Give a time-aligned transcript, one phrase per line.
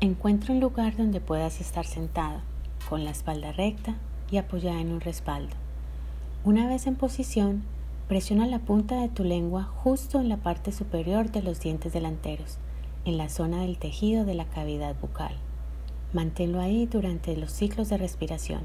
[0.00, 2.40] Encuentra un lugar donde puedas estar sentado,
[2.88, 3.96] con la espalda recta
[4.30, 5.56] y apoyada en un respaldo.
[6.44, 7.64] Una vez en posición,
[8.06, 12.58] presiona la punta de tu lengua justo en la parte superior de los dientes delanteros,
[13.06, 15.34] en la zona del tejido de la cavidad bucal.
[16.12, 18.60] Manténlo ahí durante los ciclos de respiración.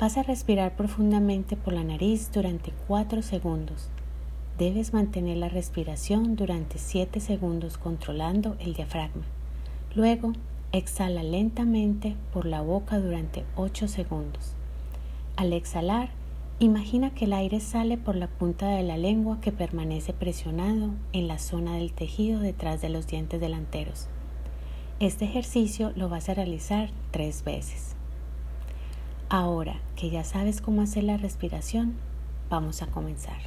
[0.00, 3.88] Vas a respirar profundamente por la nariz durante 4 segundos.
[4.58, 9.22] Debes mantener la respiración durante 7 segundos controlando el diafragma.
[9.96, 10.34] Luego,
[10.72, 14.52] exhala lentamente por la boca durante 8 segundos.
[15.36, 16.10] Al exhalar,
[16.58, 21.28] imagina que el aire sale por la punta de la lengua que permanece presionado en
[21.28, 24.08] la zona del tejido detrás de los dientes delanteros.
[25.00, 27.96] Este ejercicio lo vas a realizar tres veces.
[29.30, 31.94] Ahora que ya sabes cómo hacer la respiración,
[32.50, 33.38] vamos a comenzar.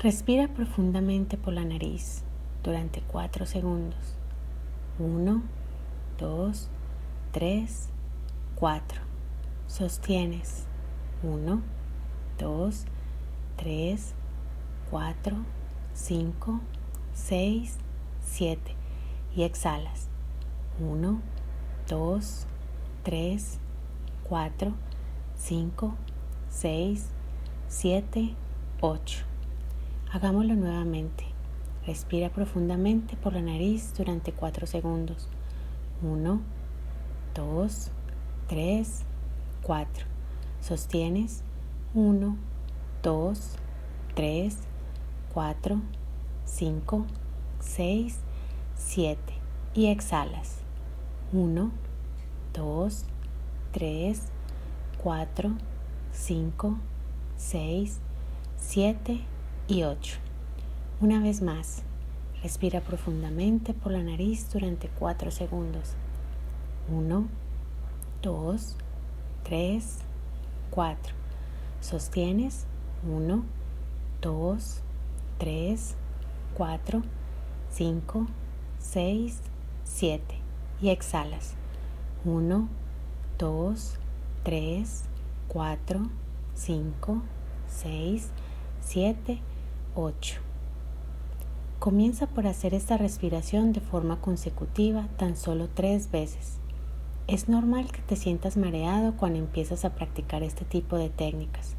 [0.00, 2.25] Respira profundamente por la nariz
[2.66, 4.16] durante 4 segundos.
[4.98, 5.42] 1,
[6.18, 6.68] 2,
[7.30, 7.88] 3,
[8.56, 9.00] 4.
[9.68, 10.66] Sostienes.
[11.22, 11.62] 1,
[12.38, 12.84] 2,
[13.56, 14.14] 3,
[14.90, 15.36] 4,
[15.94, 16.60] 5,
[17.14, 17.78] 6,
[18.24, 18.74] 7.
[19.36, 20.08] Y exhalas.
[20.80, 21.20] 1,
[21.88, 22.46] 2,
[23.04, 23.58] 3,
[24.28, 24.72] 4,
[25.36, 25.94] 5,
[26.50, 27.10] 6,
[27.68, 28.34] 7,
[28.80, 29.24] 8.
[30.10, 31.25] Hagámoslo nuevamente.
[31.86, 35.28] Respira profundamente por la nariz durante 4 segundos.
[36.02, 36.40] 1,
[37.36, 37.90] 2,
[38.48, 39.02] 3,
[39.62, 40.06] 4.
[40.60, 41.44] Sostienes.
[41.94, 42.36] 1,
[43.04, 43.56] 2,
[44.16, 44.56] 3,
[45.32, 45.80] 4,
[46.44, 47.06] 5,
[47.60, 48.18] 6,
[48.74, 49.18] 7.
[49.74, 50.56] Y exhalas.
[51.32, 51.70] 1,
[52.52, 53.04] 2,
[53.70, 54.22] 3,
[55.04, 55.52] 4,
[56.10, 56.78] 5,
[57.36, 58.00] 6,
[58.56, 59.20] 7
[59.68, 60.25] y 8.
[60.98, 61.82] Una vez más,
[62.42, 65.92] respira profundamente por la nariz durante 4 segundos.
[66.90, 67.28] 1,
[68.22, 68.76] 2,
[69.44, 69.98] 3,
[70.70, 71.14] 4.
[71.82, 72.64] Sostienes.
[73.06, 73.44] 1,
[74.22, 74.80] 2,
[75.36, 75.94] 3,
[76.56, 77.02] 4,
[77.68, 78.26] 5,
[78.78, 79.40] 6,
[79.84, 80.22] 7.
[80.80, 81.56] Y exhalas.
[82.24, 82.68] 1,
[83.38, 83.98] 2,
[84.44, 85.04] 3,
[85.48, 86.08] 4,
[86.54, 87.22] 5,
[87.68, 88.30] 6,
[88.80, 89.40] 7,
[89.94, 90.45] 8.
[91.78, 96.54] Comienza por hacer esta respiración de forma consecutiva tan solo tres veces.
[97.28, 101.74] Es normal que te sientas mareado cuando empiezas a practicar este tipo de técnicas.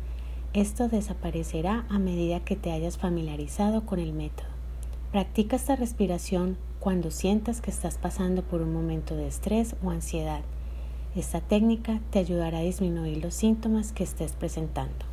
[0.53, 4.47] Esto desaparecerá a medida que te hayas familiarizado con el método.
[5.11, 10.41] Practica esta respiración cuando sientas que estás pasando por un momento de estrés o ansiedad.
[11.15, 15.05] Esta técnica te ayudará a disminuir los síntomas que estés presentando.